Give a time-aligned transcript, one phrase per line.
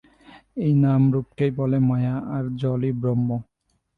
[0.57, 3.29] এই নাম-রূপকেই বলে মায়া, আর জলই ব্রহ্ম।